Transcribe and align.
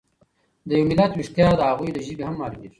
د 0.67 0.69
یو 0.77 0.85
ملت 0.89 1.11
ويښتیا 1.15 1.47
د 1.57 1.61
هغوی 1.69 1.89
له 1.95 2.01
ژبې 2.07 2.23
هم 2.25 2.35
مالومیږي. 2.41 2.69